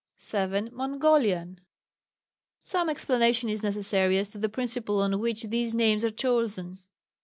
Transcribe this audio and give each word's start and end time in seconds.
7. 0.17 0.71
Mongolian. 0.73 1.59
Some 2.63 2.89
explanation 2.89 3.49
is 3.49 3.61
necessary 3.61 4.17
as 4.17 4.29
to 4.29 4.39
the 4.39 4.49
principle 4.49 4.99
on 4.99 5.19
which 5.19 5.43
these 5.43 5.75
names 5.75 6.03
are 6.03 6.09
chosen. 6.09 6.79